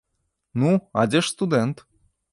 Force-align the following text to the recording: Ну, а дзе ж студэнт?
Ну, 0.63 0.71
а 1.01 1.03
дзе 1.11 1.23
ж 1.27 1.33
студэнт? 1.35 1.85